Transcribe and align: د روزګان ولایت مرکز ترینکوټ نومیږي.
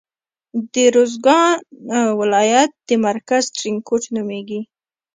د 0.73 0.75
روزګان 0.95 1.53
ولایت 2.19 2.73
مرکز 3.07 3.43
ترینکوټ 3.57 4.03
نومیږي. 4.15 4.61